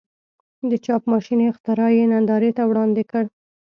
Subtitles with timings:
[0.69, 3.27] د چاپ ماشین اختراع یې نندارې ته وړاندې کړه.